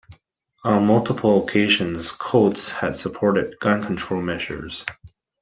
On 0.63 0.87
multiple 0.87 1.43
occasions, 1.43 2.11
Coats 2.11 2.71
has 2.71 2.99
supported 2.99 3.59
gun 3.59 3.83
control 3.83 4.19
measures. 4.23 4.83